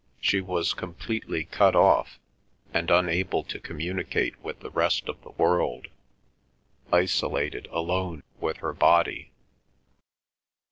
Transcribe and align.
She 0.19 0.41
was 0.41 0.73
completely 0.73 1.43
cut 1.45 1.75
off, 1.75 2.17
and 2.73 2.89
unable 2.89 3.43
to 3.43 3.59
communicate 3.59 4.41
with 4.43 4.61
the 4.61 4.71
rest 4.71 5.07
of 5.07 5.21
the 5.21 5.29
world, 5.33 5.89
isolated 6.91 7.67
alone 7.67 8.23
with 8.39 8.57
her 8.65 8.73
body. 8.73 9.29